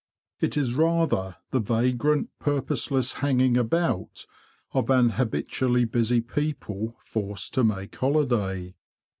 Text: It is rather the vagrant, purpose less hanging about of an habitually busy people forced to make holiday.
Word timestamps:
It 0.39 0.57
is 0.57 0.73
rather 0.73 1.35
the 1.51 1.59
vagrant, 1.59 2.31
purpose 2.39 2.89
less 2.89 3.13
hanging 3.13 3.55
about 3.55 4.25
of 4.73 4.89
an 4.89 5.11
habitually 5.11 5.85
busy 5.85 6.21
people 6.21 6.95
forced 6.97 7.53
to 7.53 7.63
make 7.63 7.95
holiday. 7.95 8.73